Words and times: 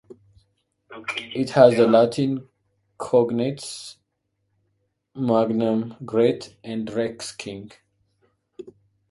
It 1.35 1.51
has 1.51 1.75
the 1.77 1.85
Latin 1.85 2.49
cognates 2.97 3.97
"magnum" 5.13 5.93
"great" 6.03 6.55
and 6.63 6.91
"rex" 6.91 7.31
"king". 7.31 7.71